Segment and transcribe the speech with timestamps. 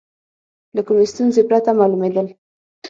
[0.75, 2.27] له کومې ستونزې پرته معلومېدل.